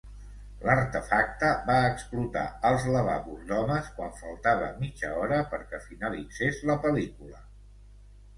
[0.67, 7.45] L'artefacte va explotar als lavabos d'homes quan faltava mitja hora perquè finalitzés la pel·lícula.